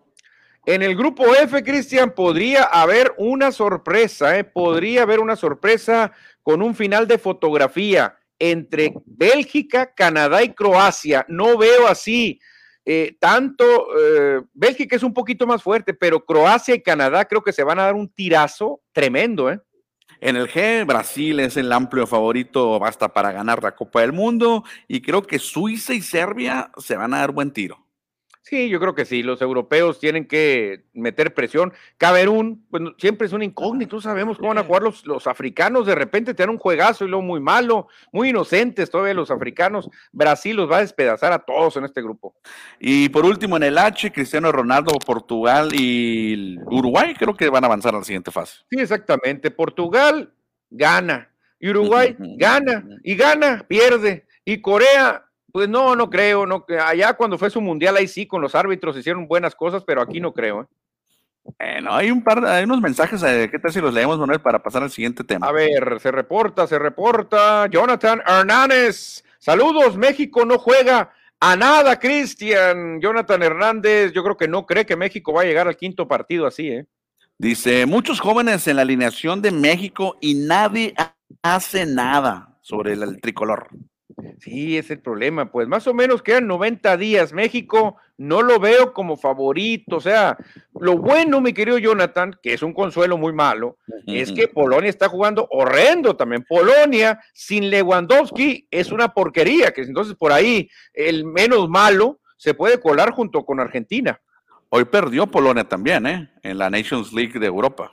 [0.65, 4.43] En el grupo F, Cristian, podría haber una sorpresa, ¿eh?
[4.43, 6.13] podría haber una sorpresa
[6.43, 11.25] con un final de fotografía entre Bélgica, Canadá y Croacia.
[11.29, 12.41] No veo así.
[12.85, 13.65] Eh, tanto
[13.99, 17.79] eh, Bélgica es un poquito más fuerte, pero Croacia y Canadá creo que se van
[17.79, 19.61] a dar un tirazo tremendo, ¿eh?
[20.21, 24.65] En el G, Brasil es el amplio favorito basta para ganar la Copa del Mundo
[24.89, 27.86] y creo que Suiza y Serbia se van a dar buen tiro.
[28.49, 31.73] Sí, yo creo que sí, los europeos tienen que meter presión.
[31.99, 35.97] Camerún, pues siempre es un incógnito, sabemos cómo van a jugar los, los africanos, de
[35.97, 39.91] repente te dan un juegazo y luego muy malo, muy inocentes todavía los africanos.
[40.13, 42.37] Brasil los va a despedazar a todos en este grupo.
[42.79, 47.67] Y por último, en el H, Cristiano Ronaldo, Portugal y Uruguay creo que van a
[47.67, 48.61] avanzar a la siguiente fase.
[48.71, 49.51] Sí, exactamente.
[49.51, 50.33] Portugal
[50.71, 55.26] gana, y Uruguay gana, y gana, pierde, y Corea
[55.57, 56.45] pues no, no creo.
[56.45, 60.03] No, allá cuando fue su mundial, ahí sí, con los árbitros hicieron buenas cosas, pero
[60.03, 60.61] aquí no creo.
[60.61, 60.67] ¿eh?
[61.59, 64.83] Bueno, hay un par, hay unos mensajes, ¿qué tal si los leemos, Manuel, para pasar
[64.83, 65.47] al siguiente tema?
[65.47, 67.69] A ver, se reporta, se reporta.
[67.69, 73.01] Jonathan Hernández, saludos, México no juega a nada, Cristian.
[73.01, 76.47] Jonathan Hernández, yo creo que no cree que México va a llegar al quinto partido
[76.47, 76.85] así, ¿eh?
[77.39, 80.93] Dice, muchos jóvenes en la alineación de México y nadie
[81.41, 83.71] hace nada sobre el tricolor.
[84.41, 85.51] Sí, es el problema.
[85.51, 87.33] Pues más o menos quedan 90 días.
[87.33, 89.97] México no lo veo como favorito.
[89.97, 90.39] O sea,
[90.79, 93.77] lo bueno, mi querido Jonathan, que es un consuelo muy malo,
[94.07, 96.45] es que Polonia está jugando horrendo también.
[96.49, 99.73] Polonia sin Lewandowski es una porquería.
[99.73, 104.21] Que entonces por ahí el menos malo se puede colar junto con Argentina.
[104.71, 106.31] Hoy perdió Polonia también, ¿eh?
[106.43, 107.93] En la Nations League de Europa.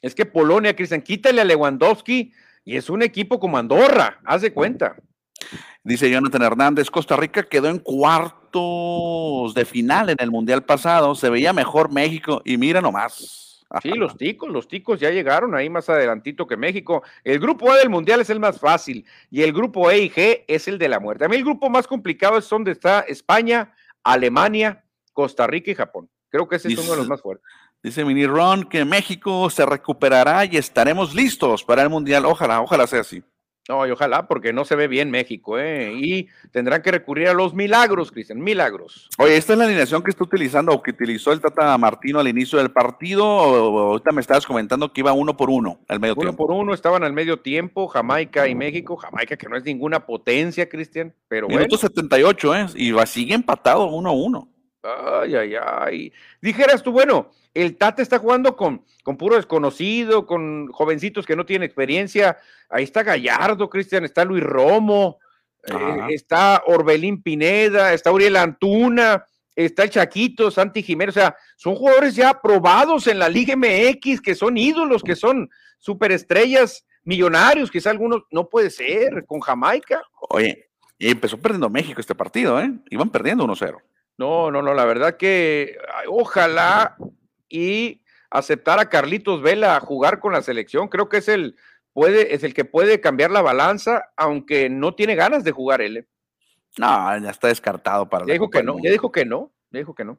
[0.00, 2.32] Es que Polonia, Cristian, quítale a Lewandowski
[2.64, 4.96] y es un equipo como Andorra, haz de cuenta.
[5.84, 11.30] Dice Jonathan Hernández, Costa Rica quedó en cuartos de final en el Mundial pasado, se
[11.30, 13.44] veía mejor México y mira nomás.
[13.82, 17.02] Sí, los ticos, los ticos ya llegaron ahí más adelantito que México.
[17.22, 20.44] El grupo A del Mundial es el más fácil y el grupo E y G
[20.48, 21.26] es el de la muerte.
[21.26, 26.08] A mí el grupo más complicado es donde está España, Alemania, Costa Rica y Japón.
[26.30, 27.44] Creo que ese es uno de los más fuertes.
[27.82, 32.24] Dice Mini Ron que México se recuperará y estaremos listos para el Mundial.
[32.24, 33.22] Ojalá, ojalá sea así.
[33.68, 35.92] No, y ojalá, porque no se ve bien México, ¿eh?
[35.94, 39.10] Y tendrán que recurrir a los milagros, Cristian, milagros.
[39.18, 42.28] Oye, ¿esta es la alineación que está utilizando o que utilizó el Tata Martino al
[42.28, 43.26] inicio del partido?
[43.26, 46.30] O, ahorita me estabas comentando que iba uno por uno al medio tiempo.
[46.30, 48.96] Uno por uno estaban al medio tiempo, Jamaica y México.
[48.96, 52.66] Jamaica, que no es ninguna potencia, Cristian, pero Minuto 78, ¿eh?
[52.74, 54.48] Y va, sigue empatado uno a uno.
[54.82, 56.12] Ay, ay, ay.
[56.40, 61.44] Dijeras tú, bueno, el Tata está jugando con, con puro desconocido, con jovencitos que no
[61.44, 62.38] tienen experiencia.
[62.68, 65.18] Ahí está Gallardo, Cristian, está Luis Romo,
[65.66, 71.16] eh, está Orbelín Pineda, está Uriel Antuna, está el Chaquito, Santi Jiménez.
[71.16, 75.50] O sea, son jugadores ya probados en la Liga MX, que son ídolos, que son
[75.78, 78.22] superestrellas, millonarios, quizá algunos.
[78.30, 80.02] No puede ser, con Jamaica.
[80.30, 82.72] Oye, y empezó perdiendo México este partido, ¿eh?
[82.90, 83.78] Iban perdiendo 1-0.
[84.18, 85.78] No, no, no, la verdad que
[86.08, 86.96] ojalá
[87.48, 90.88] y aceptar a Carlitos Vela a jugar con la selección.
[90.88, 91.56] Creo que es el,
[91.92, 95.98] puede, es el que puede cambiar la balanza, aunque no tiene ganas de jugar él.
[95.98, 96.06] ¿eh?
[96.78, 99.94] No, ya está descartado para ya dijo que no, ya dijo que no, ya dijo
[99.94, 100.18] que no.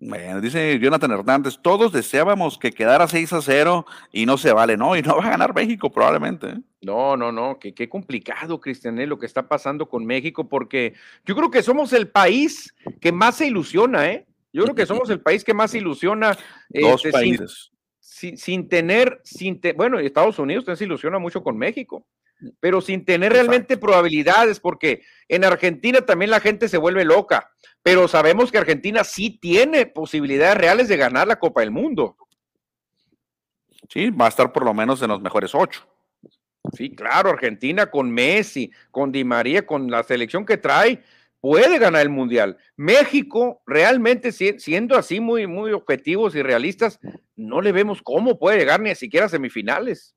[0.00, 4.76] Bueno, dice Jonathan Hernández, todos deseábamos que quedara 6 a 0 y no se vale,
[4.76, 4.96] ¿no?
[4.96, 6.50] Y no va a ganar México probablemente.
[6.50, 6.60] ¿eh?
[6.82, 11.34] No, no, no, que qué complicado, Cristian, lo que está pasando con México, porque yo
[11.34, 14.26] creo que somos el país que más se ilusiona, ¿eh?
[14.52, 16.36] Yo creo que somos el país que más ilusiona.
[16.68, 17.70] Dos este, países.
[18.00, 22.06] Sin, tener, sin bueno, Estados Unidos se ilusiona mucho con México,
[22.58, 27.50] pero sin tener realmente probabilidades, porque en Argentina también la gente se vuelve loca,
[27.82, 32.16] pero sabemos que Argentina sí tiene posibilidades reales de ganar la Copa del Mundo.
[33.88, 35.86] Sí, va a estar por lo menos en los mejores ocho.
[36.76, 41.02] Sí, claro, Argentina con Messi, con Di María, con la selección que trae,
[41.40, 42.58] puede ganar el Mundial.
[42.76, 47.00] México, realmente siendo así muy, muy objetivos y realistas,
[47.36, 50.14] no le vemos cómo puede llegar ni siquiera a semifinales.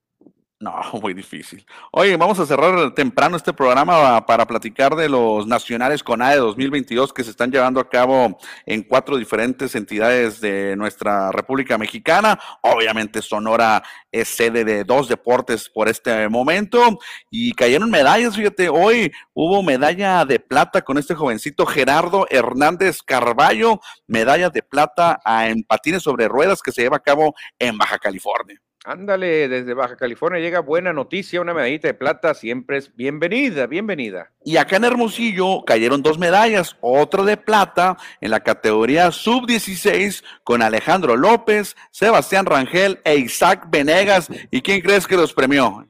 [0.61, 1.65] No, muy difícil.
[1.91, 7.11] Oye, vamos a cerrar temprano este programa para platicar de los nacionales con AE 2022
[7.11, 12.39] que se están llevando a cabo en cuatro diferentes entidades de nuestra República Mexicana.
[12.61, 16.99] Obviamente Sonora es sede de dos deportes por este momento
[17.31, 18.35] y cayeron medallas.
[18.35, 25.19] Fíjate, hoy hubo medalla de plata con este jovencito Gerardo Hernández Carballo, medalla de plata
[25.25, 28.61] en patines sobre ruedas que se lleva a cabo en Baja California.
[28.83, 34.31] Ándale, desde Baja California llega buena noticia, una medallita de plata siempre es bienvenida, bienvenida.
[34.43, 40.63] Y acá en Hermosillo cayeron dos medallas, otra de plata en la categoría sub-16 con
[40.63, 44.29] Alejandro López, Sebastián Rangel e Isaac Venegas.
[44.49, 45.87] ¿Y quién crees que los premió?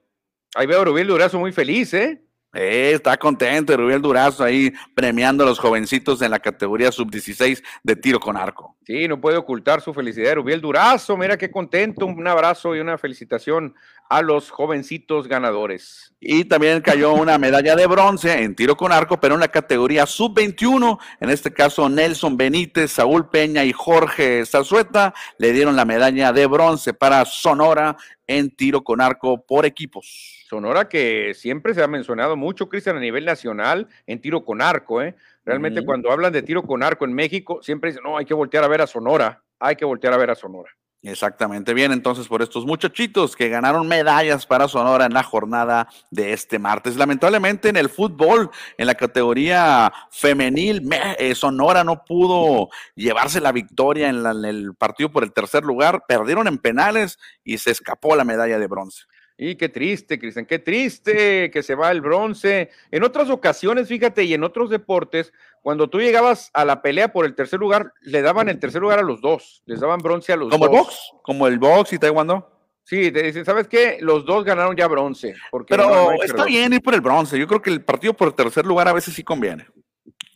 [0.55, 2.21] Ahí veo a Rubén Durazo muy feliz, ¿eh?
[2.53, 7.95] Eh, está contento Rubén Durazo ahí premiando a los jovencitos en la categoría sub-16 de
[7.95, 8.75] tiro con arco.
[8.85, 10.35] Sí, no puede ocultar su felicidad.
[10.35, 12.05] Rubén Durazo, mira qué contento.
[12.05, 13.73] Un abrazo y una felicitación
[14.11, 16.13] a los jovencitos ganadores.
[16.19, 20.05] Y también cayó una medalla de bronce en tiro con arco, pero en la categoría
[20.05, 20.99] sub-21.
[21.21, 26.45] En este caso, Nelson Benítez, Saúl Peña y Jorge Zazueta le dieron la medalla de
[26.45, 27.95] bronce para Sonora
[28.27, 30.43] en tiro con arco por equipos.
[30.49, 35.01] Sonora que siempre se ha mencionado mucho, Cristian, a nivel nacional en tiro con arco,
[35.01, 35.15] ¿eh?
[35.45, 38.65] Realmente cuando hablan de tiro con arco en México, siempre dicen, no, hay que voltear
[38.65, 40.69] a ver a Sonora, hay que voltear a ver a Sonora.
[41.03, 46.31] Exactamente, bien, entonces por estos muchachitos que ganaron medallas para Sonora en la jornada de
[46.31, 46.95] este martes.
[46.95, 50.87] Lamentablemente en el fútbol, en la categoría femenil,
[51.17, 56.03] eh, Sonora no pudo llevarse la victoria en, en el partido por el tercer lugar,
[56.07, 59.05] perdieron en penales y se escapó la medalla de bronce.
[59.43, 62.69] Y qué triste, Cristian, qué triste que se va el bronce.
[62.91, 65.33] En otras ocasiones, fíjate, y en otros deportes,
[65.63, 68.99] cuando tú llegabas a la pelea por el tercer lugar, le daban el tercer lugar
[68.99, 70.59] a los dos, les daban bronce a los dos.
[70.59, 71.11] ¿Como el box?
[71.23, 72.51] ¿Como el box y taekwondo?
[72.83, 73.97] Sí, te dicen, ¿sabes qué?
[73.99, 75.33] Los dos ganaron ya bronce.
[75.49, 77.39] Porque Pero está bien ir por el bronce.
[77.39, 79.65] Yo creo que el partido por el tercer lugar a veces sí conviene.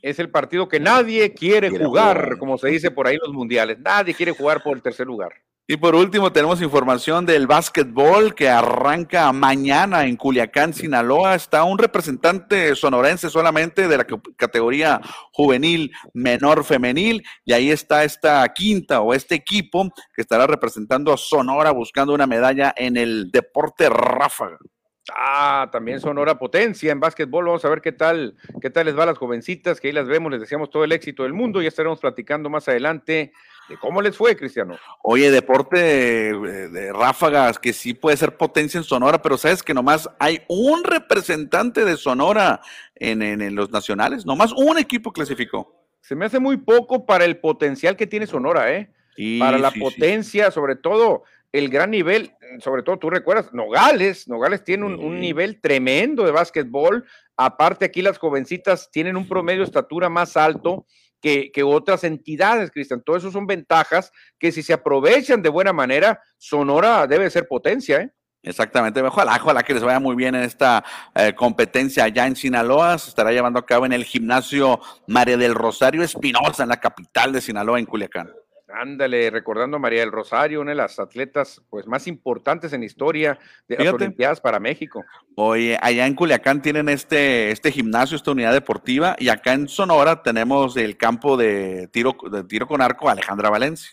[0.02, 3.78] Es el partido que nadie quiere, jugar, como se dice por ahí en los mundiales.
[3.78, 5.45] Nadie quiere jugar por el tercer lugar.
[5.68, 11.34] Y por último tenemos información del básquetbol que arranca mañana en Culiacán, Sinaloa.
[11.34, 14.06] Está un representante sonorense solamente de la
[14.38, 15.02] categoría
[15.34, 21.18] juvenil menor femenil y ahí está esta quinta o este equipo que estará representando a
[21.18, 24.60] Sonora buscando una medalla en el deporte ráfaga.
[25.16, 27.46] Ah, también Sonora potencia en básquetbol.
[27.46, 30.08] Vamos a ver qué tal, qué tal les va a las jovencitas, que ahí las
[30.08, 31.60] vemos, les deseamos todo el éxito del mundo.
[31.60, 33.32] Ya estaremos platicando más adelante
[33.70, 34.78] de cómo les fue, Cristiano.
[35.04, 40.10] Oye, deporte de, ráfagas que sí puede ser potencia en Sonora, pero sabes que nomás
[40.20, 42.62] hay un representante de Sonora
[42.96, 45.76] en, en los nacionales, nomás un equipo clasificó.
[46.02, 48.92] Se me hace muy poco para el potencial que tiene Sonora, ¿eh?
[49.40, 52.34] para la potencia, sobre todo el gran nivel.
[52.60, 57.06] sobre todo tú recuerdas, Nogales, Nogales tiene un, nivel tremendo de básquetbol.
[57.38, 60.86] Aparte, aquí las jovencitas tienen un promedio de estatura más alto
[61.22, 63.02] que, que, otras entidades, Cristian.
[63.04, 68.02] Todo eso son ventajas que si se aprovechan de buena manera, Sonora debe ser potencia,
[68.02, 68.12] ¿eh?
[68.46, 70.84] Exactamente, ojalá, ojalá que les vaya muy bien en esta
[71.16, 73.00] eh, competencia allá en Sinaloa.
[73.00, 77.34] Se estará llevando a cabo en el gimnasio María del Rosario Espinosa, en la capital
[77.34, 78.30] de Sinaloa, en Culiacán.
[78.76, 83.40] Ándale, recordando a María del Rosario, una de las atletas pues más importantes en historia
[83.68, 85.04] de las Olimpiadas para México.
[85.36, 90.22] Oye, allá en Culiacán tienen este, este gimnasio, esta unidad deportiva, y acá en Sonora
[90.24, 93.92] tenemos el campo de tiro, de tiro con arco Alejandra Valencia.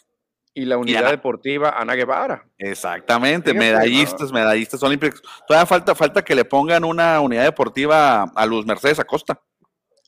[0.54, 2.44] Y la unidad deportiva Ana Guevara.
[2.58, 5.22] Exactamente, medallistas, medallistas olímpicos.
[5.46, 9.40] Todavía falta, falta que le pongan una unidad deportiva a Luz Mercedes Acosta.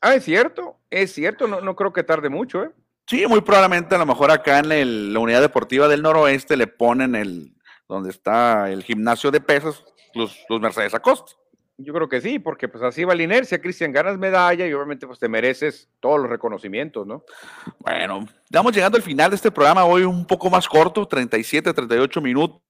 [0.01, 2.71] Ah, es cierto, es cierto, no, no creo que tarde mucho, ¿eh?
[3.07, 7.15] Sí, muy probablemente a lo mejor acá en la unidad deportiva del noroeste le ponen
[7.15, 7.55] el,
[7.87, 9.83] donde está el gimnasio de pesas,
[10.13, 11.33] Luz Mercedes Acosta.
[11.77, 15.05] Yo creo que sí, porque pues así va la inercia, Cristian, ganas medalla y obviamente
[15.05, 17.25] pues te mereces todos los reconocimientos, ¿no?
[17.79, 22.21] Bueno, estamos llegando al final de este programa, hoy un poco más corto, 37, 38
[22.21, 22.61] minutos.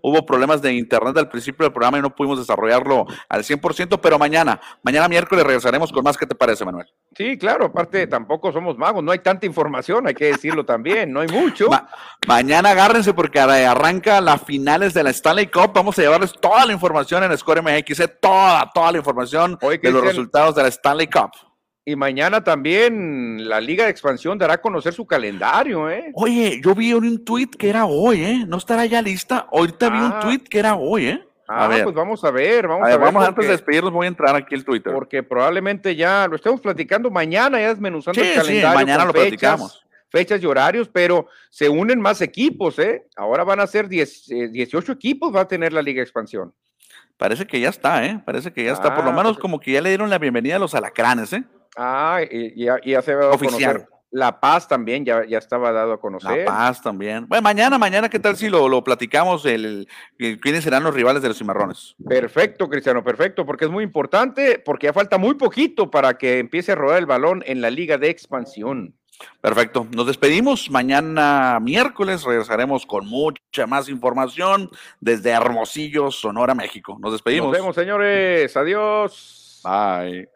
[0.00, 4.18] Hubo problemas de internet al principio del programa y no pudimos desarrollarlo al 100%, pero
[4.18, 6.16] mañana, mañana miércoles regresaremos con más.
[6.16, 6.86] ¿Qué te parece, Manuel?
[7.16, 11.20] Sí, claro, aparte tampoco somos magos, no hay tanta información, hay que decirlo también, no
[11.20, 11.68] hay mucho.
[12.26, 16.72] mañana agárrense porque arranca las finales de la Stanley Cup, vamos a llevarles toda la
[16.72, 21.30] información en Score MX, toda, toda la información de los resultados de la Stanley Cup.
[21.88, 26.10] Y mañana también la Liga de Expansión dará a conocer su calendario, ¿eh?
[26.14, 28.44] Oye, yo vi un tweet que era hoy, ¿eh?
[28.44, 29.46] No estará ya lista.
[29.52, 30.18] Ahorita vi un ah.
[30.20, 31.24] tweet que era hoy, ¿eh?
[31.46, 31.84] A ah, ver.
[31.84, 32.98] pues vamos a ver, vamos a, ver.
[32.98, 34.92] Vamos antes de despedirnos, voy a entrar aquí el Twitter.
[34.92, 38.68] Porque probablemente ya lo estemos platicando mañana, ya desmenuzando el calendario.
[38.68, 39.86] Sí, mañana lo fechas, platicamos.
[40.10, 43.06] Fechas y horarios, pero se unen más equipos, ¿eh?
[43.14, 46.52] Ahora van a ser 10, 18 eh, equipos, va a tener la Liga de Expansión.
[47.16, 48.20] Parece que ya está, ¿eh?
[48.26, 48.92] Parece que ya está.
[48.92, 51.32] Por lo ah, menos pues como que ya le dieron la bienvenida a los alacranes,
[51.32, 51.44] ¿eh?
[51.76, 53.86] Ah, y, ya, se va a conocer.
[54.10, 56.38] La Paz también ya, ya estaba dado a conocer.
[56.38, 57.26] La Paz también.
[57.28, 59.44] Bueno, mañana, mañana, ¿qué tal si lo, lo platicamos?
[59.44, 61.94] El, ¿Quiénes serán los rivales de los cimarrones?
[62.08, 66.72] Perfecto, Cristiano, perfecto, porque es muy importante, porque ya falta muy poquito para que empiece
[66.72, 68.94] a rodar el balón en la Liga de Expansión.
[69.40, 69.86] Perfecto.
[69.92, 70.70] Nos despedimos.
[70.70, 74.70] Mañana miércoles regresaremos con mucha más información
[75.00, 76.98] desde Hermosillo, Sonora, México.
[77.00, 77.48] Nos despedimos.
[77.48, 78.56] Nos vemos, señores.
[78.56, 79.60] Adiós.
[79.64, 80.35] Bye.